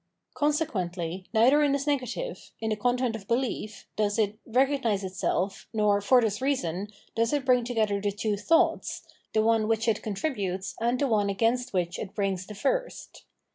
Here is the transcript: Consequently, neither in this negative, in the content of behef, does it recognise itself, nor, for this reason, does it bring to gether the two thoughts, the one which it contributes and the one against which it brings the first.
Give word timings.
Consequently, 0.33 1.27
neither 1.31 1.61
in 1.61 1.73
this 1.73 1.85
negative, 1.85 2.53
in 2.59 2.71
the 2.71 2.75
content 2.75 3.15
of 3.15 3.27
behef, 3.27 3.85
does 3.95 4.17
it 4.17 4.39
recognise 4.47 5.03
itself, 5.03 5.67
nor, 5.73 6.01
for 6.01 6.21
this 6.21 6.41
reason, 6.41 6.87
does 7.13 7.31
it 7.33 7.45
bring 7.45 7.63
to 7.65 7.73
gether 7.75 8.01
the 8.01 8.11
two 8.11 8.35
thoughts, 8.35 9.03
the 9.33 9.43
one 9.43 9.67
which 9.67 9.87
it 9.87 10.01
contributes 10.01 10.73
and 10.81 10.97
the 10.97 11.07
one 11.07 11.29
against 11.29 11.71
which 11.71 11.99
it 11.99 12.15
brings 12.15 12.47
the 12.47 12.55
first. 12.55 13.25